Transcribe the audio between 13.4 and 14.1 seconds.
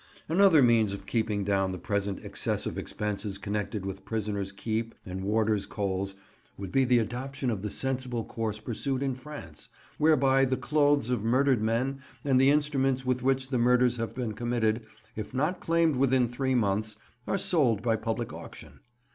the murders